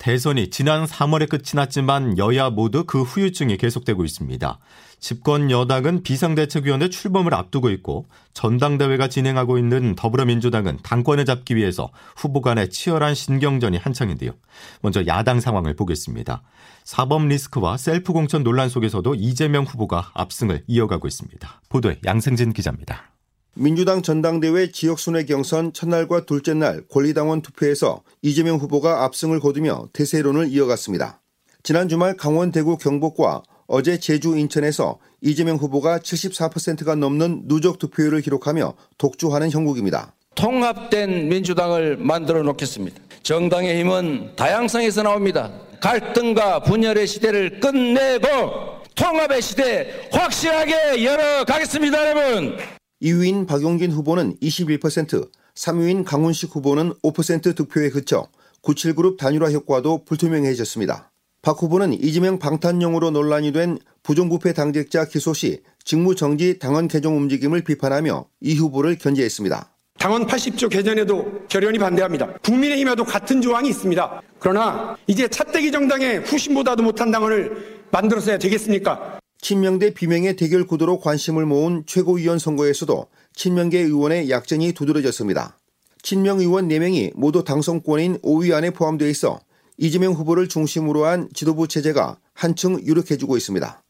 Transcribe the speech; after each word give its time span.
대선이 0.00 0.48
지난 0.48 0.86
3월에 0.86 1.28
끝이 1.28 1.50
났지만 1.54 2.16
여야 2.16 2.48
모두 2.48 2.84
그 2.84 3.02
후유증이 3.02 3.58
계속되고 3.58 4.02
있습니다. 4.02 4.58
집권 4.98 5.50
여당은 5.50 6.02
비상대책위원회 6.02 6.88
출범을 6.88 7.34
앞두고 7.34 7.68
있고 7.68 8.06
전당대회가 8.32 9.08
진행하고 9.08 9.58
있는 9.58 9.94
더불어민주당은 9.96 10.78
당권을 10.82 11.26
잡기 11.26 11.54
위해서 11.54 11.90
후보 12.16 12.40
간의 12.40 12.70
치열한 12.70 13.14
신경전이 13.14 13.76
한창인데요. 13.76 14.32
먼저 14.80 15.04
야당 15.06 15.38
상황을 15.38 15.76
보겠습니다. 15.76 16.42
사법 16.82 17.26
리스크와 17.26 17.76
셀프 17.76 18.14
공천 18.14 18.42
논란 18.42 18.70
속에서도 18.70 19.14
이재명 19.16 19.64
후보가 19.64 20.12
압승을 20.14 20.64
이어가고 20.66 21.08
있습니다. 21.08 21.60
보도에 21.68 21.98
양승진 22.06 22.54
기자입니다. 22.54 23.09
민주당 23.54 24.00
전당대회 24.00 24.70
지역순회 24.70 25.24
경선 25.24 25.72
첫날과 25.72 26.24
둘째 26.24 26.54
날 26.54 26.82
권리당원 26.88 27.42
투표에서 27.42 28.02
이재명 28.22 28.56
후보가 28.56 29.04
압승을 29.04 29.40
거두며 29.40 29.88
대세론을 29.92 30.48
이어갔습니다. 30.48 31.20
지난 31.62 31.88
주말 31.88 32.16
강원, 32.16 32.52
대구, 32.52 32.78
경북과 32.78 33.42
어제 33.66 33.98
제주, 33.98 34.36
인천에서 34.36 34.98
이재명 35.20 35.56
후보가 35.56 35.98
74%가 35.98 36.94
넘는 36.94 37.42
누적 37.46 37.78
득표율을 37.78 38.20
기록하며 38.22 38.74
독주하는 38.98 39.50
형국입니다. 39.50 40.14
통합된 40.34 41.28
민주당을 41.28 41.96
만들어 41.98 42.42
놓겠습니다. 42.42 43.00
정당의 43.22 43.78
힘은 43.80 44.34
다양성에서 44.36 45.02
나옵니다. 45.02 45.52
갈등과 45.80 46.62
분열의 46.62 47.06
시대를 47.06 47.60
끝내고 47.60 48.80
통합의 48.94 49.42
시대 49.42 50.08
확실하게 50.12 51.04
열어가겠습니다, 51.04 52.10
여러분. 52.10 52.79
2위인 53.02 53.46
박용진 53.46 53.90
후보는 53.90 54.36
21%, 54.42 55.30
3위인 55.54 56.04
강훈식 56.04 56.54
후보는 56.54 56.92
5% 57.02 57.56
득표에 57.56 57.90
그쳐 57.90 58.28
97그룹 58.62 59.16
단일화 59.16 59.50
효과도 59.50 60.04
불투명해졌습니다. 60.04 61.10
박 61.42 61.62
후보는 61.62 61.94
이재명 61.94 62.38
방탄용으로 62.38 63.10
논란이 63.10 63.52
된 63.52 63.78
부정부패 64.02 64.52
당직자 64.52 65.06
기소 65.06 65.32
시 65.32 65.62
직무정지 65.84 66.58
당원 66.58 66.88
개정 66.88 67.16
움직임을 67.16 67.64
비판하며 67.64 68.26
이 68.40 68.54
후보를 68.56 68.98
견제했습니다. 68.98 69.70
당원 69.98 70.26
80조 70.26 70.70
개정에도 70.70 71.42
결연히 71.48 71.78
반대합니다. 71.78 72.38
국민의힘에도 72.42 73.04
같은 73.04 73.40
조항이 73.40 73.68
있습니다. 73.68 74.22
그러나 74.38 74.96
이제 75.06 75.28
차떼기 75.28 75.70
정당의 75.70 76.20
후신보다도 76.20 76.82
못한 76.82 77.10
당원을 77.10 77.84
만들어서야 77.90 78.38
되겠습니까? 78.38 79.19
친명대 79.40 79.94
비명의 79.94 80.36
대결 80.36 80.66
구도로 80.66 81.00
관심을 81.00 81.46
모은 81.46 81.84
최고위원 81.86 82.38
선거에서도 82.38 83.06
친명계 83.34 83.78
의원의 83.78 84.30
약진이 84.30 84.72
두드러졌습니다. 84.72 85.58
친명 86.02 86.40
의원 86.40 86.68
4명이 86.68 87.12
모두 87.14 87.42
당선권인 87.44 88.18
5위 88.18 88.52
안에 88.52 88.70
포함되어 88.70 89.08
있어 89.08 89.40
이재명 89.76 90.12
후보를 90.12 90.48
중심으로 90.48 91.06
한 91.06 91.28
지도부 91.34 91.68
체제가 91.68 92.18
한층 92.34 92.80
유력해지고 92.84 93.36
있습니다. 93.36 93.82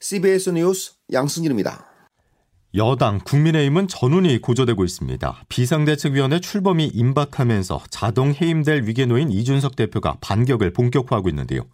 CBS 0.00 0.50
뉴스 0.50 0.92
양승길입니다. 1.12 1.91
여당 2.74 3.18
국민의힘은 3.18 3.86
전운이 3.86 4.38
고조되고 4.40 4.82
있습니다. 4.82 5.44
비상대책위원회 5.50 6.40
출범이 6.40 6.86
임박하면서 6.86 7.82
자동 7.90 8.32
해임될 8.32 8.84
위기에 8.84 9.04
놓인 9.04 9.30
이준석 9.30 9.76
대표가 9.76 10.16
반격을 10.22 10.72
본격화하고 10.72 11.28
있는데요. 11.28 11.66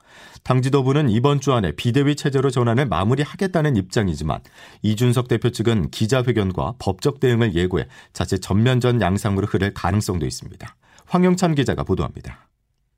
당 0.42 0.60
지도부는 0.60 1.09
이번 1.09 1.41
주 1.41 1.53
안에 1.53 1.72
비대위 1.76 2.16
체제로 2.16 2.50
전환을 2.50 2.86
마무리하겠다는 2.86 3.76
입장이지만 3.76 4.41
이준석 4.82 5.28
대표 5.28 5.50
측은 5.50 5.91
기자회견과 5.91 6.75
법적 6.81 7.20
대응을 7.20 7.54
예고해 7.54 7.86
자칫 8.12 8.41
전면전 8.41 9.00
양상으로 9.00 9.47
흐를 9.47 9.72
가능성도 9.75 10.26
있습니다. 10.26 10.76
황영찬 11.06 11.54
기자가 11.54 11.84
보도합니다. 11.84 12.48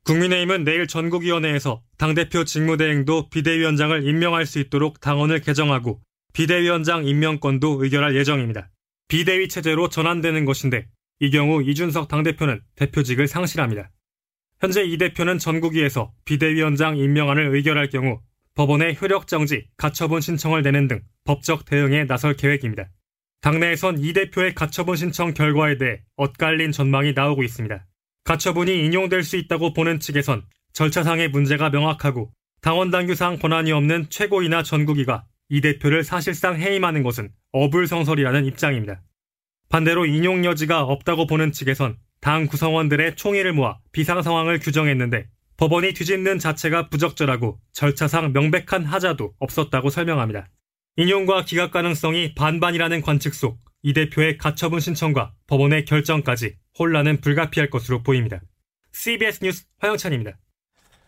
국민의힘은 0.05 0.65
내일 0.65 0.87
전국위원회에서 0.87 1.83
당대표 1.99 2.45
직무대행도 2.45 3.29
비대위원장을 3.29 4.09
임명할 4.09 4.47
수 4.47 4.59
있도록 4.59 5.03
당원을 5.03 5.41
개정하고 5.43 6.01
비대위원장 6.33 7.07
임명권도 7.07 7.83
의결할 7.83 8.17
예정입니다. 8.17 8.71
비대위 9.09 9.49
체제로 9.49 9.89
전환되는 9.89 10.45
것인데 10.45 10.87
이 11.19 11.31
경우 11.31 11.63
이준석 11.63 12.09
당대표는 12.09 12.61
대표직을 12.77 13.27
상실합니다. 13.27 13.91
현재 14.61 14.83
이 14.83 14.99
대표는 14.99 15.39
전국위에서 15.39 16.13
비대위원장 16.25 16.97
임명안을 16.97 17.55
의결할 17.55 17.89
경우 17.89 18.21
법원에 18.55 18.97
효력정지, 19.01 19.67
가처분 19.77 20.21
신청을 20.21 20.63
내는 20.63 20.87
등 20.89 21.01
법적 21.25 21.65
대응에 21.65 22.05
나설 22.05 22.35
계획입니다. 22.35 22.91
당내에선 23.41 23.99
이 24.01 24.13
대표의 24.13 24.55
가처분 24.55 24.97
신청 24.97 25.33
결과에 25.33 25.79
대해 25.79 26.03
엇갈린 26.17 26.73
전망이 26.73 27.15
나오고 27.15 27.43
있습니다. 27.43 27.87
가처분이 28.25 28.85
인용될 28.85 29.23
수 29.23 29.37
있다고 29.37 29.73
보는 29.73 29.99
측에선 29.99 30.45
절차상의 30.75 31.29
문제가 31.31 31.71
명확하고 31.71 32.31
당원 32.61 32.91
당규상 32.91 33.39
권한이 33.39 33.73
없는 33.73 34.11
최고위나 34.11 34.63
전국위가 34.63 35.25
이 35.51 35.61
대표를 35.61 36.05
사실상 36.05 36.59
해임하는 36.59 37.03
것은 37.03 37.31
어불성설이라는 37.53 38.47
입장입니다. 38.47 39.03
반대로 39.69 40.07
인용 40.07 40.45
여지가 40.45 40.83
없다고 40.83 41.27
보는 41.27 41.53
측에선 41.53 41.99
당 42.21 42.47
구성원들의 42.47 43.17
총의를 43.17 43.53
모아 43.53 43.79
비상 43.93 44.23
상황을 44.23 44.59
규정했는데 44.59 45.27
법원이 45.59 45.93
뒤집는 45.93 46.39
자체가 46.39 46.89
부적절하고 46.89 47.61
절차상 47.73 48.33
명백한 48.33 48.87
하자도 48.87 49.35
없었다고 49.39 49.91
설명합니다. 49.91 50.49
인용과 50.97 51.45
기각 51.45 51.71
가능성이 51.71 52.35
반반이라는 52.35 53.03
관측 53.03 53.35
속 53.35 53.59
이 53.83 53.95
대표의 53.95 54.37
가처분 54.37 54.81
신청과 54.81 55.33
법원의 55.47 55.87
결정까지 55.87 56.57
혼란은 56.79 57.21
불가피할 57.21 57.71
것으로 57.71 58.03
보입니다. 58.03 58.41
CBS 58.93 59.43
뉴스 59.43 59.65
화영찬입니다. 59.79 60.39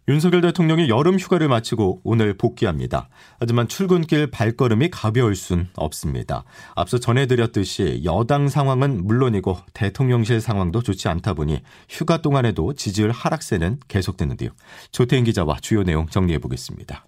윤석열 0.08 0.40
대통령이 0.40 0.88
여름 0.88 1.16
휴가를 1.16 1.46
마치고 1.46 2.00
오늘 2.02 2.36
복귀합니다. 2.36 3.08
하지만 3.38 3.68
출근길 3.68 4.30
발걸음이 4.30 4.90
가벼울 4.90 5.36
순 5.36 5.68
없습니다. 5.74 6.44
앞서 6.74 6.98
전해드렸듯이 6.98 8.02
여당 8.04 8.48
상황은 8.48 9.06
물론이고 9.06 9.58
대통령실 9.74 10.40
상황도 10.40 10.82
좋지 10.82 11.06
않다 11.08 11.34
보니 11.34 11.62
휴가 11.88 12.20
동안에도 12.20 12.74
지지율 12.74 13.12
하락세는 13.12 13.78
계속되는데요. 13.86 14.50
조태인 14.90 15.22
기자와 15.22 15.58
주요 15.60 15.84
내용 15.84 16.08
정리해 16.08 16.38
보겠습니다. 16.38 17.06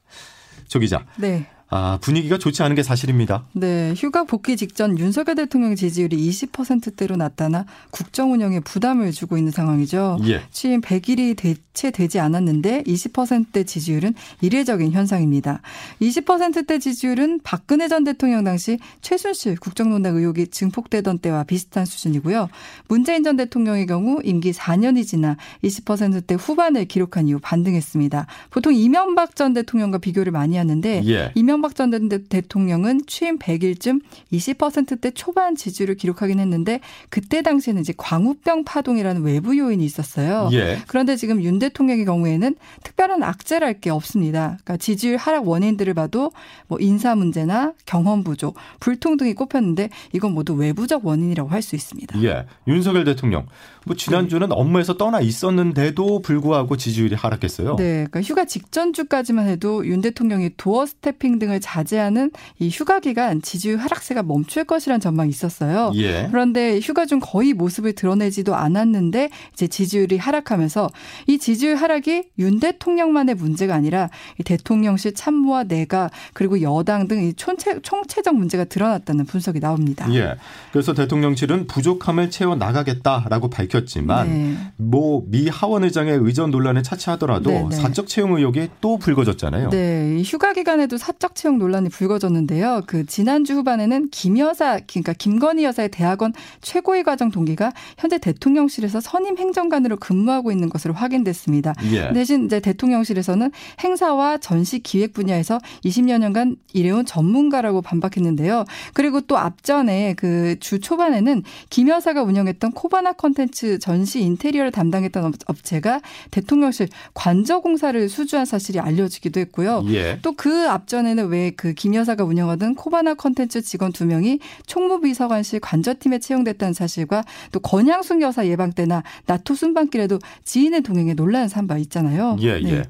조 0.68 0.78
기자. 0.78 1.04
네. 1.16 1.48
아, 1.70 1.98
분위기가 2.00 2.38
좋지 2.38 2.62
않은 2.62 2.76
게 2.76 2.82
사실입니다. 2.82 3.46
네, 3.52 3.94
휴가 3.96 4.24
복귀 4.24 4.56
직전 4.56 4.98
윤석열 4.98 5.34
대통령 5.34 5.74
지지율이 5.74 6.16
20%대로 6.30 7.16
나타나 7.16 7.64
국정 7.90 8.32
운영에 8.32 8.60
부담을 8.60 9.10
주고 9.12 9.36
있는 9.36 9.50
상황이죠. 9.50 10.18
예. 10.26 10.42
취임 10.50 10.80
100일이 10.80 11.36
대체 11.36 11.90
되지 11.90 12.20
않았는데 12.20 12.84
20%대 12.84 13.64
지지율은 13.64 14.14
이례적인 14.40 14.92
현상입니다. 14.92 15.62
20%대 16.00 16.78
지지율은 16.78 17.40
박근혜 17.42 17.88
전 17.88 18.04
대통령 18.04 18.44
당시 18.44 18.78
최순실 19.00 19.56
국정농단 19.56 20.16
의혹이 20.16 20.48
증폭되던 20.48 21.18
때와 21.18 21.44
비슷한 21.44 21.86
수준이고요. 21.86 22.50
문재인 22.88 23.24
전 23.24 23.36
대통령의 23.36 23.86
경우 23.86 24.20
임기 24.22 24.52
4년이 24.52 25.06
지나 25.06 25.36
20%대 25.64 26.34
후반을 26.34 26.84
기록한 26.84 27.26
이후 27.26 27.38
반등했습니다. 27.42 28.26
보통 28.50 28.74
이명박 28.74 29.34
전 29.34 29.54
대통령과 29.54 29.98
비교를 29.98 30.30
많이 30.30 30.56
하는데 30.56 31.02
예. 31.06 31.32
이명 31.34 31.53
박 31.60 31.74
전 31.74 31.90
대통령은 32.28 33.00
취임 33.08 33.36
100일쯤 33.38 34.00
20%대 34.32 35.10
초반 35.10 35.56
지지율을 35.56 35.96
기록하긴 35.96 36.38
했는데 36.38 36.78
그때 37.08 37.42
당시에는 37.42 37.82
이제 37.82 37.92
광우병 37.96 38.64
파동이라는 38.64 39.22
외부 39.22 39.58
요인이 39.58 39.84
있었어요. 39.84 40.50
예. 40.52 40.78
그런데 40.86 41.16
지금 41.16 41.42
윤 41.42 41.58
대통령의 41.58 42.04
경우에는 42.04 42.54
특별한 42.84 43.24
악재랄 43.24 43.80
게 43.80 43.90
없습니다. 43.90 44.58
그러니까 44.64 44.76
지지율 44.76 45.16
하락 45.16 45.48
원인들을 45.48 45.92
봐도 45.94 46.30
뭐 46.68 46.78
인사 46.80 47.16
문제나 47.16 47.72
경험 47.86 48.22
부족, 48.22 48.56
불통 48.78 49.16
등이 49.16 49.34
꼽혔는데 49.34 49.90
이건 50.12 50.32
모두 50.32 50.54
외부적 50.54 51.04
원인이라고 51.04 51.50
할 51.50 51.64
수 51.64 51.74
있습니다. 51.74 52.22
예. 52.22 52.44
윤석열 52.68 53.04
대통령 53.04 53.46
뭐 53.86 53.96
지난주는 53.96 54.52
업무에서 54.52 54.96
떠나 54.96 55.20
있었는데도 55.20 56.20
불구하고 56.20 56.76
지지율이 56.76 57.14
하락했어요. 57.14 57.76
네. 57.76 58.06
그러니까 58.10 58.22
휴가 58.22 58.44
직전 58.44 58.92
주까지만 58.92 59.48
해도 59.48 59.86
윤 59.86 60.00
대통령이 60.00 60.50
도어 60.56 60.86
스태핑 60.86 61.38
등 61.38 61.43
등을 61.44 61.60
자제하는 61.60 62.30
이 62.58 62.68
휴가 62.68 63.00
기간 63.00 63.42
지지율 63.42 63.78
하락세가 63.78 64.22
멈출 64.22 64.64
것이란 64.64 65.00
전망이 65.00 65.30
있었어요. 65.30 65.92
예. 65.94 66.26
그런데 66.30 66.80
휴가 66.80 67.06
중 67.06 67.20
거의 67.20 67.52
모습을 67.52 67.92
드러내지도 67.94 68.54
않았는데 68.54 69.30
이제 69.52 69.66
지지율이 69.66 70.16
하락하면서 70.16 70.90
이 71.26 71.38
지지율 71.38 71.76
하락이 71.76 72.24
윤 72.38 72.60
대통령만의 72.60 73.34
문제가 73.34 73.74
아니라 73.74 74.10
이 74.38 74.42
대통령실 74.42 75.14
참모와 75.14 75.64
내각 75.64 76.10
그리고 76.32 76.60
여당 76.62 77.08
등이 77.08 77.34
총체, 77.34 77.80
총체적 77.82 78.34
문제가 78.34 78.64
드러났다는 78.64 79.26
분석이 79.26 79.60
나옵니다. 79.60 80.06
예. 80.14 80.34
그래서 80.72 80.94
대통령실은 80.94 81.66
부족함을 81.66 82.30
채워 82.30 82.56
나가겠다라고 82.56 83.50
밝혔지만 83.50 84.28
네. 84.28 84.56
뭐미 84.76 85.48
하원 85.48 85.84
의장의 85.84 86.18
의전 86.22 86.50
논란에 86.50 86.82
차치하더라도 86.82 87.50
네, 87.50 87.66
네. 87.68 87.76
사적 87.76 88.08
채용 88.08 88.36
의혹이 88.36 88.68
또 88.80 88.98
불거졌잖아요. 88.98 89.70
네, 89.70 90.16
이 90.18 90.22
휴가 90.22 90.52
기간에도 90.52 90.96
사적 90.96 91.33
채용 91.34 91.58
논란이 91.58 91.88
불거졌는데요. 91.88 92.82
그 92.86 93.04
지난주 93.06 93.54
후반에는 93.54 94.08
김 94.10 94.38
여사, 94.38 94.78
그러니까 94.86 95.12
김건희 95.12 95.64
여사의 95.64 95.90
대학원 95.90 96.32
최고위 96.62 97.02
과정 97.02 97.30
동기가 97.30 97.72
현재 97.98 98.18
대통령실에서 98.18 99.00
선임 99.00 99.36
행정관으로 99.38 99.96
근무하고 99.96 100.50
있는 100.52 100.68
것으로 100.68 100.94
확인됐습니다. 100.94 101.74
예. 101.92 102.12
대신 102.12 102.46
이제 102.46 102.60
대통령실에서는 102.60 103.50
행사와 103.82 104.38
전시 104.38 104.78
기획 104.78 105.12
분야에서 105.12 105.58
20여 105.84 106.18
년간 106.18 106.56
일해온 106.72 107.04
전문가라고 107.04 107.82
반박했는데요. 107.82 108.64
그리고 108.94 109.20
또 109.20 109.36
앞전에 109.38 110.14
그 110.14 110.54
주 110.60 110.78
초반에는 110.80 111.42
김 111.68 111.88
여사가 111.88 112.22
운영했던 112.22 112.72
코바나 112.72 113.12
컨텐츠 113.12 113.78
전시 113.80 114.20
인테리어를 114.22 114.70
담당했던 114.70 115.24
업- 115.24 115.34
업체가 115.46 116.00
대통령실 116.30 116.88
관저공사를 117.12 118.08
수주한 118.08 118.44
사실이 118.46 118.78
알려지기도 118.78 119.40
했고요. 119.40 119.84
예. 119.88 120.18
또그 120.22 120.68
앞전에는 120.70 121.23
왜 121.30 121.50
그 121.50 121.74
김 121.74 121.94
여사가 121.94 122.24
운영하던 122.24 122.74
코바나 122.76 123.14
컨텐츠 123.14 123.62
직원 123.62 123.92
두 123.92 124.06
명이 124.06 124.38
총무비서관실 124.66 125.60
관저팀에 125.60 126.18
채용됐다는 126.18 126.72
사실과 126.72 127.24
또 127.52 127.60
권양숙 127.60 128.22
여사 128.22 128.46
예방 128.46 128.72
때나 128.72 129.02
나토 129.26 129.54
순방길에도 129.54 130.18
지인의 130.44 130.82
동행에 130.82 131.14
논란을 131.14 131.48
산바 131.48 131.78
있잖아요. 131.78 132.36
예, 132.40 132.60
네. 132.60 132.70
예. 132.72 132.82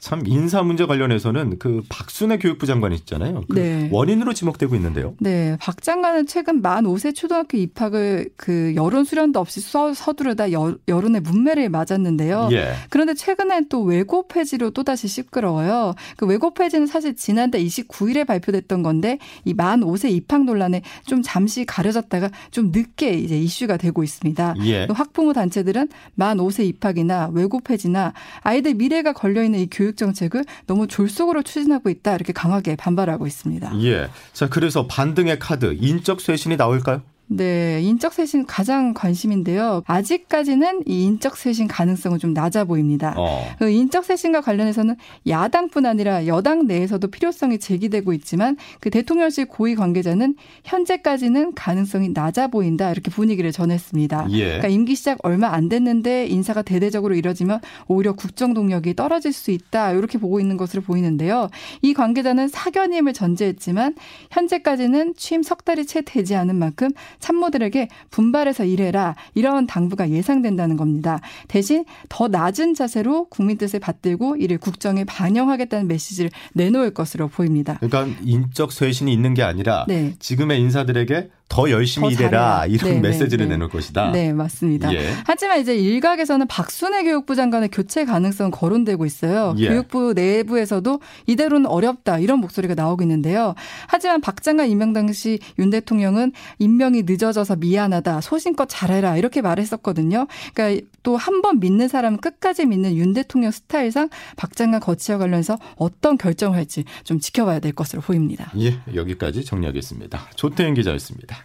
참 0.00 0.22
인사 0.26 0.62
문제 0.62 0.86
관련해서는 0.86 1.58
그 1.58 1.82
박순애 1.88 2.38
교육부 2.38 2.66
장관이 2.66 2.94
있잖아요. 2.96 3.44
그 3.48 3.58
네. 3.58 3.88
원인으로 3.92 4.34
지목되고 4.34 4.74
있는데요. 4.76 5.14
네, 5.20 5.56
박 5.60 5.80
장관은 5.82 6.26
최근 6.26 6.60
만 6.62 6.84
5세 6.84 7.14
초등학교 7.14 7.56
입학을 7.56 8.30
그 8.36 8.72
여론 8.74 9.04
수련도 9.04 9.38
없이 9.38 9.60
서, 9.60 9.94
서두르다 9.94 10.52
여, 10.52 10.76
여론의 10.88 11.20
문매를 11.20 11.68
맞았는데요. 11.68 12.48
예. 12.52 12.74
그런데 12.90 13.14
최근엔 13.14 13.68
또 13.68 13.82
외고 13.82 14.26
폐지로 14.26 14.70
또다시 14.70 15.06
시끄러워요. 15.08 15.94
그 16.16 16.26
외고 16.26 16.52
폐지는 16.52 16.86
사실 16.86 17.14
지난달 17.14 17.60
29일에 17.88 18.26
발표됐던 18.26 18.82
건데 18.82 19.18
이 19.44 19.54
만 19.62 19.80
5세 19.80 20.10
입학 20.10 20.44
논란에 20.44 20.82
좀 21.06 21.22
잠시 21.22 21.64
가려졌다가 21.64 22.30
좀 22.50 22.72
늦게 22.72 23.12
이제 23.12 23.38
이슈가 23.38 23.76
되고 23.76 24.02
있습니다. 24.02 24.54
예. 24.64 24.86
또 24.86 24.94
학부모 24.94 25.32
단체들은 25.32 25.88
만 26.14 26.38
5세 26.38 26.64
입학이나 26.66 27.30
외고 27.32 27.60
폐지나 27.60 28.12
아이들 28.40 28.74
미래가 28.74 29.12
걸려 29.12 29.44
있는 29.44 29.60
이 29.60 29.68
교육 29.70 29.96
정책을 29.96 30.44
너무 30.66 30.86
졸속으로 30.88 31.42
추진하고 31.42 31.90
있다 31.90 32.14
이렇게 32.14 32.32
강하게 32.32 32.74
반발하고 32.76 33.26
있습니다. 33.26 33.72
예. 33.82 34.08
자, 34.32 34.48
그래서 34.48 34.86
반등의 34.86 35.38
카드 35.38 35.76
인적 35.78 36.20
쇄신이 36.20 36.56
나올까요? 36.56 37.02
네, 37.26 37.80
인적 37.82 38.12
쇄신 38.12 38.46
가장 38.46 38.92
관심인데요. 38.94 39.82
아직까지는 39.86 40.82
이 40.86 41.04
인적 41.04 41.36
쇄신 41.36 41.66
가능성은 41.66 42.18
좀 42.18 42.34
낮아 42.34 42.64
보입니다. 42.64 43.14
어. 43.16 43.46
그 43.58 43.70
인적 43.70 44.04
쇄신과 44.04 44.42
관련해서는 44.42 44.96
야당뿐 45.26 45.86
아니라 45.86 46.26
여당 46.26 46.66
내에서도 46.66 47.06
필요성이 47.08 47.58
제기되고 47.58 48.12
있지만 48.12 48.56
그 48.80 48.90
대통령실 48.90 49.46
고위 49.46 49.74
관계자는 49.74 50.36
현재까지는 50.64 51.54
가능성이 51.54 52.10
낮아 52.10 52.48
보인다 52.48 52.90
이렇게 52.90 53.10
분위기를 53.10 53.50
전했습니다. 53.50 54.26
예. 54.30 54.44
그러니까 54.44 54.68
임기 54.68 54.94
시작 54.94 55.18
얼마 55.22 55.48
안 55.48 55.68
됐는데 55.68 56.26
인사가 56.26 56.60
대대적으로 56.62 57.14
이뤄지면 57.14 57.60
오히려 57.88 58.12
국정 58.12 58.52
동력이 58.52 58.94
떨어질 58.94 59.32
수 59.32 59.50
있다 59.52 59.92
이렇게 59.92 60.18
보고 60.18 60.38
있는 60.38 60.56
것으로 60.58 60.82
보이는데요. 60.82 61.48
이 61.80 61.94
관계자는 61.94 62.48
사견임을 62.48 63.14
전제했지만 63.14 63.94
현재까지는 64.30 65.14
취임 65.16 65.42
석 65.42 65.64
달이 65.64 65.86
채 65.86 66.02
되지 66.02 66.34
않은 66.34 66.56
만큼 66.56 66.90
참모들에게 67.22 67.88
분발해서 68.10 68.64
일해라 68.64 69.14
이런 69.34 69.66
당부가 69.66 70.10
예상된다는 70.10 70.76
겁니다. 70.76 71.20
대신 71.48 71.84
더 72.10 72.28
낮은 72.28 72.74
자세로 72.74 73.28
국민 73.30 73.56
뜻을 73.56 73.80
받들고 73.80 74.36
이를 74.36 74.58
국정에 74.58 75.04
반영하겠다는 75.04 75.88
메시지를 75.88 76.30
내놓을 76.52 76.92
것으로 76.92 77.28
보입니다. 77.28 77.78
그러니까 77.80 78.14
인적 78.22 78.72
쇄신이 78.72 79.10
있는 79.12 79.32
게 79.32 79.42
아니라 79.42 79.86
네. 79.88 80.14
지금의 80.18 80.60
인사들에게 80.60 81.30
더 81.52 81.68
열심히 81.70 82.08
더 82.08 82.14
일해라. 82.14 82.64
이런 82.66 82.94
네, 82.94 83.00
메시지를 83.00 83.44
네, 83.44 83.50
네. 83.50 83.54
내놓을 83.56 83.68
것이다. 83.68 84.10
네, 84.10 84.32
맞습니다. 84.32 84.90
예. 84.94 85.12
하지만 85.26 85.60
이제 85.60 85.76
일각에서는 85.76 86.46
박순애 86.46 87.04
교육부 87.04 87.34
장관의 87.36 87.68
교체 87.70 88.06
가능성 88.06 88.50
거론되고 88.50 89.04
있어요. 89.04 89.54
예. 89.58 89.68
교육부 89.68 90.14
내부에서도 90.14 91.00
이대로는 91.26 91.66
어렵다 91.66 92.18
이런 92.20 92.38
목소리가 92.38 92.74
나오고 92.74 93.02
있는데요. 93.02 93.54
하지만 93.86 94.22
박 94.22 94.42
장관 94.42 94.70
임명 94.70 94.94
당시 94.94 95.40
윤 95.58 95.68
대통령은 95.68 96.32
임명이 96.58 97.02
늦어져서 97.02 97.56
미안하다, 97.56 98.22
소신껏 98.22 98.66
잘해라 98.70 99.18
이렇게 99.18 99.42
말했었거든요. 99.42 100.26
그러니까 100.54 100.86
또 101.02 101.16
한 101.18 101.42
번 101.42 101.58
믿는 101.58 101.88
사람은 101.88 102.20
끝까지 102.20 102.64
믿는 102.64 102.96
윤 102.96 103.12
대통령 103.12 103.50
스타일상 103.50 104.08
박 104.36 104.54
장관 104.56 104.80
거치와 104.80 105.18
관련해서 105.18 105.58
어떤 105.76 106.16
결정을 106.16 106.56
할지 106.56 106.84
좀 107.02 107.18
지켜봐야 107.18 107.58
될 107.58 107.72
것으로 107.72 108.00
보입니다. 108.00 108.52
예, 108.58 108.78
여기까지 108.94 109.44
정리하겠습니다. 109.44 110.28
조태현 110.36 110.74
기자였습니다. 110.74 111.41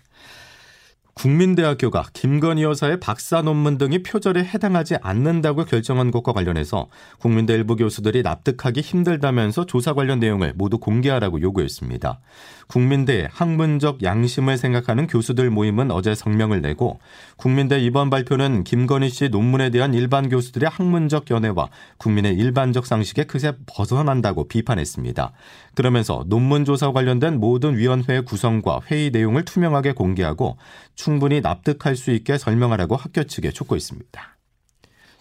국민대학교가 1.17 2.05
김건희 2.13 2.61
여사의 2.61 2.99
박사 2.99 3.41
논문 3.41 3.79
등이 3.79 4.03
표절에 4.03 4.43
해당하지 4.43 4.97
않는다고 5.01 5.65
결정한 5.65 6.11
것과 6.11 6.31
관련해서 6.31 6.89
국민대 7.19 7.53
일부 7.55 7.75
교수들이 7.75 8.21
납득하기 8.21 8.81
힘들다면서 8.81 9.65
조사 9.65 9.93
관련 9.93 10.19
내용을 10.19 10.53
모두 10.55 10.77
공개하라고 10.77 11.41
요구했습니다. 11.41 12.19
국민대 12.67 13.27
학문적 13.31 14.03
양심을 14.03 14.57
생각하는 14.57 15.07
교수들 15.07 15.49
모임은 15.49 15.89
어제 15.89 16.13
성명을 16.13 16.61
내고 16.61 16.99
국민대 17.37 17.79
이번 17.79 18.11
발표는 18.11 18.63
김건희 18.63 19.09
씨 19.09 19.29
논문에 19.29 19.71
대한 19.71 19.95
일반 19.95 20.29
교수들의 20.29 20.69
학문적 20.69 21.31
연애와 21.31 21.69
국민의 21.97 22.35
일반적 22.35 22.85
상식에 22.85 23.23
그새 23.23 23.53
벗어난다고 23.65 24.47
비판했습니다. 24.47 25.31
그러면서 25.77 26.23
논문 26.25 26.65
조사 26.65 26.91
관련된 26.91 27.39
모든 27.39 27.77
위원회 27.77 28.21
구성과 28.21 28.79
회의 28.89 29.11
내용을 29.11 29.45
투명하게 29.45 29.91
공개하고 29.91 30.57
충분히 30.95 31.39
납득할 31.39 31.95
수 31.95 32.09
있게 32.09 32.39
설명하라고 32.39 32.95
학교 32.95 33.23
측에 33.23 33.51
촉구했습니다. 33.51 34.37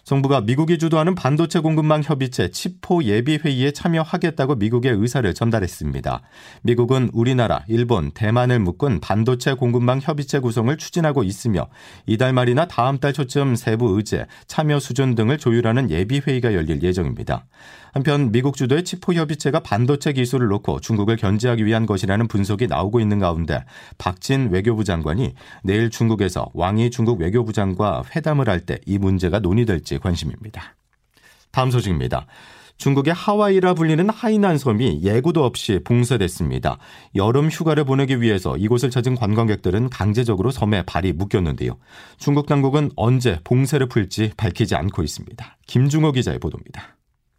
정부가 0.06 0.40
미국이 0.40 0.78
주도하는 0.78 1.14
반도체 1.16 1.58
공급망 1.58 2.00
협의체 2.02 2.52
치포 2.52 3.02
예비 3.04 3.36
회의에 3.36 3.72
참여하겠다고 3.72 4.54
미국의 4.54 4.92
의사를 4.92 5.34
전달했습니다. 5.34 6.22
미국은 6.62 7.10
우리나라, 7.12 7.64
일본, 7.66 8.12
대만을 8.12 8.60
묶은 8.60 9.00
반도체 9.00 9.54
공급망 9.54 9.98
협의체 10.00 10.38
구성을 10.38 10.74
추진하고 10.78 11.24
있으며 11.24 11.66
이달 12.06 12.32
말이나 12.32 12.66
다음 12.66 12.98
달 12.98 13.12
초쯤 13.12 13.56
세부 13.56 13.96
의제, 13.96 14.26
참여 14.46 14.78
수준 14.78 15.16
등을 15.16 15.38
조율하는 15.38 15.90
예비 15.90 16.20
회의가 16.20 16.54
열릴 16.54 16.82
예정입니다. 16.84 17.44
한편 17.96 18.30
미국 18.30 18.58
주도의 18.58 18.84
치포 18.84 19.14
협의체가 19.14 19.60
반도체 19.60 20.12
기술을 20.12 20.48
놓고 20.48 20.80
중국을 20.80 21.16
견제하기 21.16 21.64
위한 21.64 21.86
것이라는 21.86 22.28
분석이 22.28 22.66
나오고 22.66 23.00
있는 23.00 23.18
가운데 23.18 23.64
박진 23.96 24.50
외교부 24.50 24.84
장관이 24.84 25.32
내일 25.64 25.88
중국에서 25.88 26.50
왕이 26.52 26.90
중국 26.90 27.22
외교부 27.22 27.54
장과 27.54 28.02
회담을 28.14 28.50
할 28.50 28.66
때 28.66 28.80
이 28.84 28.98
문제가 28.98 29.38
논의될지 29.38 29.98
관심입니다. 29.98 30.76
다음 31.52 31.70
소식입니다. 31.70 32.26
중국의 32.76 33.14
하와이라 33.14 33.72
불리는 33.72 34.10
하이난 34.10 34.58
섬이 34.58 35.00
예고도 35.02 35.42
없이 35.42 35.80
봉쇄됐습니다. 35.82 36.76
여름 37.14 37.48
휴가를 37.48 37.84
보내기 37.84 38.20
위해서 38.20 38.58
이곳을 38.58 38.90
찾은 38.90 39.14
관광객들은 39.14 39.88
강제적으로 39.88 40.50
섬에 40.50 40.82
발이 40.82 41.14
묶였는데요. 41.14 41.78
중국 42.18 42.46
당국은 42.46 42.90
언제 42.94 43.40
봉쇄를 43.42 43.88
풀지 43.88 44.32
밝히지 44.36 44.74
않고 44.74 45.02
있습니다. 45.02 45.56
김중호 45.66 46.12
기자의 46.12 46.38
보도입니다. 46.40 46.96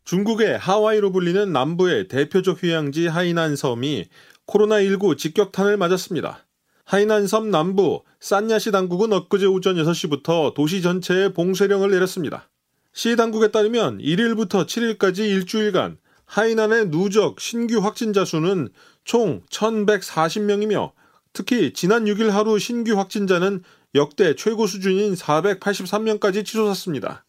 중국의 0.08 0.58
하와이로 0.58 1.12
불리는 1.12 1.52
남부의 1.52 2.08
대표적 2.08 2.64
휴양지 2.64 3.08
하이난 3.08 3.58
섬이 3.58 4.06
코로나19 4.48 5.18
직격탄을 5.18 5.76
맞았습니다. 5.76 6.46
하이난 6.86 7.28
섬 7.28 7.52
남부 7.52 8.04
산야시 8.22 8.72
당국은 8.72 9.12
엊그제 9.12 9.48
오전 9.48 9.76
6시부터 9.76 10.54
도시 10.54 10.82
전체에 10.82 11.34
봉쇄령을 11.34 11.92
내렸습니다. 11.92 12.50
시 12.94 13.18
당국에 13.18 13.52
따르면 13.52 13.98
1일부터 13.98 14.66
7일까지 14.66 15.20
일주일간 15.20 15.98
하이난의 16.24 16.90
누적 16.90 17.42
신규 17.42 17.80
확진자 17.80 18.24
수는 18.24 18.70
총 19.04 19.42
1,140명이며 19.50 20.94
특히 21.34 21.74
지난 21.74 22.06
6일 22.06 22.30
하루 22.30 22.60
신규 22.60 22.98
확진자는 22.98 23.62
역대 23.94 24.36
최고 24.36 24.68
수준인 24.68 25.16
483명까지 25.16 26.46
치솟았습니다. 26.46 27.26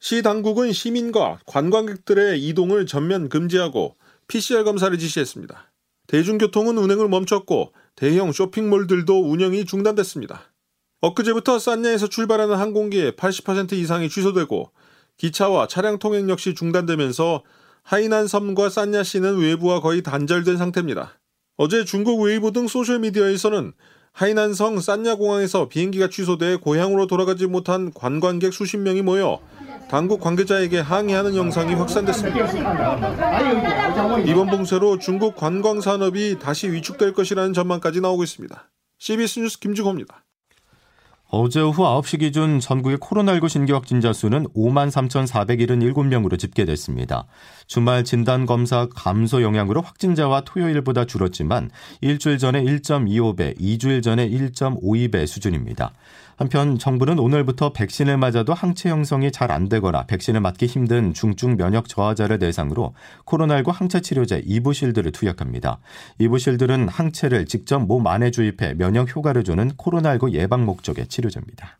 시 0.00 0.22
당국은 0.22 0.72
시민과 0.72 1.40
관광객들의 1.44 2.42
이동을 2.42 2.86
전면 2.86 3.28
금지하고 3.28 3.96
PCR 4.28 4.64
검사를 4.64 4.96
지시했습니다. 4.96 5.70
대중교통은 6.06 6.78
운행을 6.78 7.08
멈췄고 7.08 7.72
대형 7.96 8.32
쇼핑몰들도 8.32 9.30
운영이 9.30 9.66
중단됐습니다. 9.66 10.52
엊그제부터 11.02 11.58
산야에서 11.58 12.08
출발하는 12.08 12.56
항공기의 12.56 13.12
80% 13.12 13.72
이상이 13.74 14.08
취소되고 14.08 14.72
기차와 15.18 15.68
차량 15.68 15.98
통행 15.98 16.30
역시 16.30 16.54
중단되면서 16.54 17.44
하이난 17.82 18.26
섬과 18.26 18.70
산야시는 18.70 19.38
외부와 19.38 19.80
거의 19.80 20.02
단절된 20.02 20.56
상태입니다. 20.56 21.20
어제 21.58 21.84
중국 21.84 22.22
웨이보 22.22 22.52
등 22.52 22.68
소셜미디어에서는 22.68 23.74
하이난성 24.12 24.80
산야공항에서 24.80 25.68
비행기가 25.68 26.08
취소돼 26.08 26.56
고향으로 26.56 27.06
돌아가지 27.06 27.46
못한 27.46 27.92
관광객 27.92 28.52
수십 28.52 28.76
명이 28.76 29.02
모여 29.02 29.40
당국 29.88 30.20
관계자에게 30.20 30.80
항의하는 30.80 31.34
영상이 31.34 31.74
확산됐습니다. 31.74 32.46
이번 34.24 34.50
봉쇄로 34.50 34.98
중국 34.98 35.36
관광 35.36 35.80
산업이 35.80 36.38
다시 36.38 36.70
위축될 36.70 37.12
것이라는 37.12 37.52
전망까지 37.52 38.00
나오고 38.00 38.22
있습니다. 38.22 38.70
CBS 38.98 39.40
뉴스 39.40 39.58
김주호입니다. 39.58 40.24
어제 41.32 41.60
오후 41.60 41.84
9시 41.84 42.18
기준 42.18 42.58
전국의 42.58 42.98
코로나19 42.98 43.48
신규 43.48 43.74
확진자 43.74 44.12
수는 44.12 44.48
5만 44.48 44.90
3,477명으로 44.90 46.36
집계됐습니다. 46.36 47.26
주말 47.68 48.02
진단검사 48.02 48.88
감소 48.92 49.40
영향으로 49.40 49.80
확진자와 49.80 50.40
토요일보다 50.40 51.04
줄었지만 51.04 51.70
일주일 52.00 52.38
전에 52.38 52.64
1.25배, 52.64 53.56
2주일 53.60 54.02
전에 54.02 54.28
1.52배 54.28 55.24
수준입니다. 55.28 55.92
한편 56.40 56.78
정부는 56.78 57.18
오늘부터 57.18 57.74
백신을 57.74 58.16
맞아도 58.16 58.54
항체 58.54 58.88
형성이 58.88 59.30
잘 59.30 59.50
안 59.50 59.68
되거나 59.68 60.06
백신을 60.06 60.40
맞기 60.40 60.64
힘든 60.64 61.12
중증 61.12 61.58
면역 61.58 61.86
저하자를 61.86 62.38
대상으로 62.38 62.94
코로나19 63.26 63.72
항체 63.72 64.00
치료제 64.00 64.40
이부실드를 64.46 65.12
투약합니다. 65.12 65.80
이부실드는 66.18 66.88
항체를 66.88 67.44
직접 67.44 67.80
몸 67.80 68.06
안에 68.06 68.30
주입해 68.30 68.74
면역 68.78 69.14
효과를 69.14 69.44
주는 69.44 69.70
코로나19 69.72 70.32
예방 70.32 70.64
목적의 70.64 71.08
치료제입니다. 71.08 71.76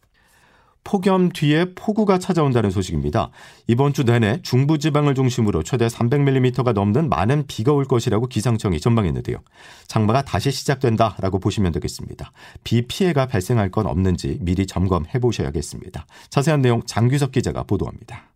폭염 0.84 1.28
뒤에 1.30 1.75
폭우가 1.75 2.18
찾아온다는 2.18 2.70
소식입니다. 2.70 3.30
이번 3.66 3.92
주 3.92 4.04
내내 4.04 4.40
중부지방을 4.42 5.14
중심으로 5.14 5.62
최대 5.62 5.87
300mm가 5.87 6.72
넘는 6.72 7.08
많은 7.08 7.46
비가 7.46 7.72
올 7.72 7.84
것이라고 7.84 8.26
기상청이 8.26 8.80
전망했는데요. 8.80 9.38
장마가 9.87 10.22
다시 10.22 10.50
시작된다라고 10.50 11.38
보시면 11.38 11.72
되겠습니다. 11.72 12.32
비 12.64 12.87
피해가 12.87 13.26
발생할 13.26 13.70
건 13.70 13.87
없는지 13.87 14.38
미리 14.40 14.66
점검해 14.66 15.18
보셔야겠습니다. 15.20 16.06
자세한 16.30 16.62
내용 16.62 16.82
장규석 16.87 17.32
기자가 17.32 17.62
보도합니다. 17.62 18.30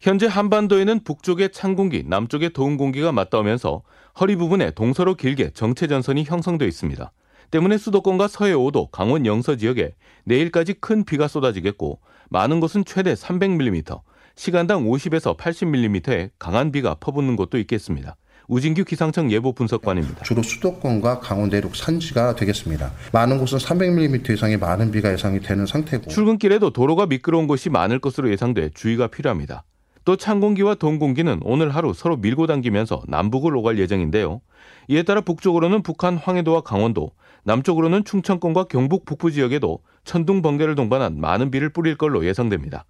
현재 0.00 0.26
한반도에는 0.26 1.02
북쪽의 1.04 1.50
찬 1.52 1.74
공기, 1.76 2.02
남쪽의 2.06 2.52
더운 2.52 2.76
공기가 2.76 3.10
맞닿으면서 3.10 3.82
허리 4.20 4.36
부분에 4.36 4.72
동서로 4.72 5.14
길게 5.14 5.50
정체 5.54 5.86
전선이 5.86 6.24
형성되어 6.24 6.68
있습니다. 6.68 7.10
때문에 7.54 7.78
수도권과 7.78 8.26
서해 8.26 8.52
5도, 8.52 8.88
강원 8.90 9.26
영서 9.26 9.54
지역에 9.54 9.92
내일까지 10.24 10.74
큰 10.80 11.04
비가 11.04 11.28
쏟아지겠고 11.28 12.00
많은 12.28 12.58
곳은 12.58 12.84
최대 12.84 13.14
300mm, 13.14 14.00
시간당 14.34 14.84
50에서 14.86 15.36
80mm의 15.36 16.30
강한 16.40 16.72
비가 16.72 16.96
퍼붓는 16.96 17.36
곳도 17.36 17.58
있겠습니다. 17.58 18.16
우진규 18.48 18.82
기상청 18.82 19.30
예보 19.30 19.52
분석관입니다. 19.52 20.24
주로 20.24 20.42
수도권과 20.42 21.20
강원 21.20 21.48
내륙 21.48 21.76
산지가 21.76 22.34
되겠습니다. 22.34 22.92
많은 23.12 23.38
곳은 23.38 23.58
300mm 23.58 24.34
이상의 24.34 24.58
많은 24.58 24.90
비가 24.90 25.12
예상이 25.12 25.38
되는 25.38 25.64
상태고 25.64 26.08
출근길에도 26.08 26.70
도로가 26.70 27.06
미끄러운 27.06 27.46
곳이 27.46 27.70
많을 27.70 28.00
것으로 28.00 28.32
예상돼 28.32 28.70
주의가 28.74 29.06
필요합니다. 29.06 29.62
또 30.04 30.16
찬 30.16 30.40
공기와 30.40 30.74
더운 30.74 30.98
공기는 30.98 31.40
오늘 31.42 31.74
하루 31.74 31.94
서로 31.94 32.16
밀고 32.16 32.46
당기면서 32.46 33.02
남북을 33.08 33.56
오갈 33.56 33.78
예정인데요. 33.78 34.40
이에 34.88 35.02
따라 35.02 35.22
북쪽으로는 35.22 35.82
북한 35.82 36.18
황해도와 36.18 36.60
강원도, 36.60 37.12
남쪽으로는 37.44 38.04
충청권과 38.04 38.64
경북 38.64 39.04
북부 39.04 39.30
지역에도 39.30 39.80
천둥 40.04 40.42
번개를 40.42 40.74
동반한 40.74 41.20
많은 41.20 41.50
비를 41.50 41.68
뿌릴 41.68 41.96
걸로 41.96 42.26
예상됩니다. 42.26 42.84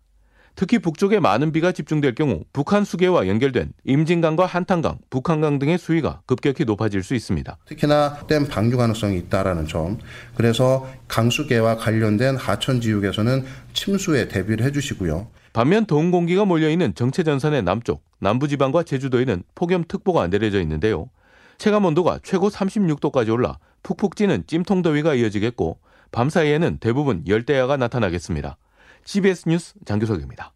특히 0.56 0.78
북쪽에 0.78 1.18
많은 1.18 1.50
비가 1.50 1.72
집중될 1.72 2.14
경우 2.14 2.44
북한 2.52 2.84
수계와 2.84 3.26
연결된 3.26 3.72
임진강과 3.84 4.46
한탄강, 4.46 4.98
북한강 5.10 5.58
등의 5.58 5.78
수위가 5.78 6.22
급격히 6.26 6.64
높아질 6.64 7.02
수 7.02 7.16
있습니다. 7.16 7.58
특히나 7.66 8.18
댐 8.28 8.46
방류 8.46 8.76
가능성이 8.76 9.18
있다라는 9.18 9.66
점. 9.66 9.98
그래서 10.36 10.88
강수계와 11.08 11.76
관련된 11.76 12.36
하천 12.36 12.80
지역에서는 12.80 13.44
침수에 13.72 14.28
대비를 14.28 14.64
해주시고요. 14.66 15.26
반면 15.52 15.86
더운 15.86 16.12
공기가 16.12 16.44
몰려있는 16.44 16.94
정체전선의 16.94 17.62
남쪽, 17.62 18.04
남부지방과 18.20 18.84
제주도에는 18.84 19.42
폭염특보가 19.56 20.28
내려져 20.28 20.60
있는데요. 20.60 21.10
체감 21.58 21.84
온도가 21.84 22.20
최고 22.22 22.48
36도까지 22.48 23.32
올라 23.32 23.58
푹푹 23.84 24.16
찌는 24.16 24.44
찜통더위가 24.48 25.14
이어지겠고 25.14 25.78
밤 26.10 26.28
사이에는 26.28 26.78
대부분 26.78 27.22
열대야가 27.28 27.76
나타나겠습니다. 27.76 28.56
CBS 29.04 29.48
뉴스 29.48 29.74
장규석입니다. 29.84 30.52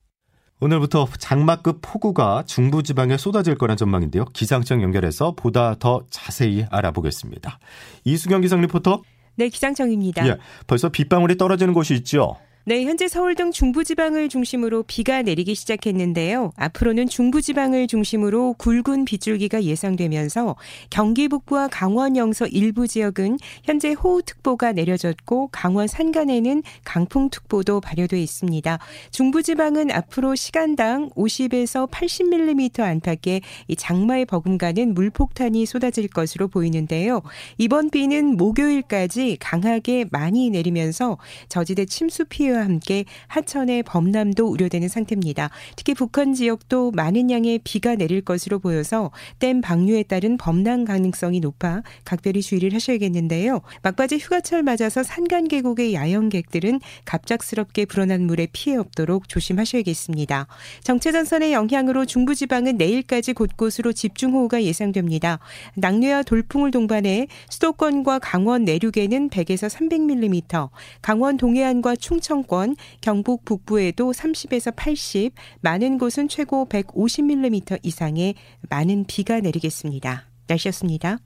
오늘부터 0.61 1.06
장마급 1.18 1.78
폭우가 1.82 2.42
중부지방에 2.44 3.16
쏟아질 3.16 3.56
거란 3.56 3.76
전망인데요. 3.76 4.25
기상청 4.32 4.82
연결해서 4.82 5.35
보다 5.37 5.76
더 5.78 6.04
자세히 6.11 6.66
알아보겠습니다. 6.68 7.61
이수경 8.04 8.40
기상 8.40 8.61
리포터. 8.62 9.02
네, 9.37 9.49
기상청입니다. 9.49 10.26
예, 10.26 10.37
벌써 10.66 10.88
빗방울이 10.88 11.37
떨어지는 11.37 11.75
곳이 11.75 11.94
있죠. 11.94 12.37
네, 12.65 12.85
현재 12.85 13.09
서울 13.09 13.35
등 13.35 13.50
중부지방을 13.50 14.29
중심으로 14.29 14.83
비가 14.83 15.23
내리기 15.23 15.55
시작했는데요. 15.55 16.53
앞으로는 16.55 17.09
중부지방을 17.09 17.87
중심으로 17.87 18.57
굵은 18.59 19.07
빗줄기가 19.07 19.62
예상되면서 19.62 20.55
경기 20.91 21.29
북부와 21.29 21.69
강원 21.69 22.19
영서 22.19 22.47
일부 22.47 22.87
지역은 22.87 23.38
현재 23.65 23.95
호우특보가 23.95 24.73
내려졌고 24.73 25.49
강원 25.50 25.87
산간에는 25.87 26.62
강풍특보도 26.85 27.81
발효돼 27.81 28.21
있습니다. 28.21 28.79
중부지방은 29.12 29.91
앞으로 29.91 30.35
시간당 30.35 31.09
50에서 31.17 31.91
80mm 31.91 32.81
안팎의 32.81 33.41
장마에 33.79 34.27
버금가는 34.27 34.93
물폭탄이 34.93 35.65
쏟아질 35.65 36.07
것으로 36.09 36.49
보이는데요. 36.49 37.23
이번 37.57 37.88
비는 37.88 38.37
목요일까지 38.37 39.38
강하게 39.41 40.05
많이 40.11 40.50
내리면서 40.50 41.17
저지대 41.49 41.87
침수 41.87 42.27
피해와 42.27 42.58
비와 42.59 42.65
함께 42.65 43.05
하천의 43.29 43.85
범람도 43.85 44.47
우려되는 44.47 44.88
상태입니다. 44.88 45.50
특히 45.77 45.95
북한 45.95 46.35
지역도 46.35 46.91
많은 46.93 47.31
양의 47.31 47.61
비가 47.62 47.95
내릴 47.95 48.21
것으로 48.21 48.59
보여서 48.59 49.11
댐 49.38 49.61
방류에 49.61 50.03
따른 50.03 50.37
범람 50.37 50.85
가능성이 50.85 51.41
높아 51.41 51.83
각별히 52.05 52.43
주의를 52.43 52.75
하셔야겠는데요. 52.75 53.61
막바지 53.83 54.19
휴가철 54.19 54.62
맞아서 54.62 55.03
산간 55.03 55.49
계곡의 55.49 55.95
야영객들은 55.95 56.81
갑작스럽게 57.05 57.85
불어난 57.87 58.23
물에 58.23 58.49
피해 58.53 58.77
없도록 58.77 59.29
조심하셔야겠습니다. 59.29 60.47
정체전선의 60.83 61.53
영향으로 61.53 62.05
중부지방은 62.05 62.77
내일까지 62.77 63.33
곳곳으로 63.33 63.93
집중호우가 63.93 64.65
예상됩니다. 64.65 65.38
낙뢰와 65.77 66.23
돌풍을 66.25 66.71
동반해 66.71 67.29
수도권과 67.50 68.19
강원 68.19 68.65
내륙에는 68.65 69.31
100에서 69.31 69.69
300mm, 69.69 70.69
강원 71.00 71.37
동해안과 71.37 71.97
충청 71.97 72.38
수도권, 72.38 72.76
경북 73.00 73.45
북부에도 73.45 74.12
30에서 74.12 74.75
80, 74.76 75.35
많은 75.61 75.99
곳은 75.99 76.28
최고 76.28 76.68
150mm 76.68 77.80
이상의 77.83 78.35
많은 78.68 79.04
비가 79.07 79.40
내리겠습니다. 79.40 80.26
날씨였습니다. 80.47 81.18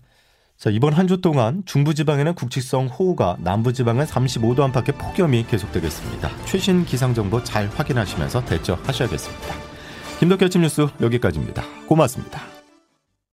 자, 0.57 0.71
이번 0.71 0.93
한 0.93 1.09
주 1.09 1.21
동안 1.21 1.63
중부지방에는 1.67 2.35
국지성 2.35 2.87
호우가, 2.87 3.39
남부지방은 3.41 4.05
35도 4.07 4.61
안팎의 4.61 4.97
폭염이 4.97 5.47
계속되겠습니다. 5.47 6.31
최신 6.47 6.85
기상정보 6.85 7.43
잘 7.43 7.69
확인하시면서 7.69 8.45
대처하셔야겠습니다. 8.45 9.55
김덕기 10.21 10.45
아침 10.45 10.63
뉴스 10.63 10.87
여기까지입니다. 11.01 11.65
고맙습니다. 11.89 12.52